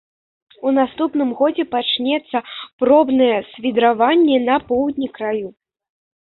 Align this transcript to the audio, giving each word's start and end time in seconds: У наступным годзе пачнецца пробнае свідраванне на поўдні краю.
У 0.69 0.71
наступным 0.77 1.29
годзе 1.41 1.65
пачнецца 1.75 2.37
пробнае 2.85 3.29
свідраванне 3.53 4.37
на 4.51 4.59
поўдні 4.73 5.07
краю. 5.23 5.47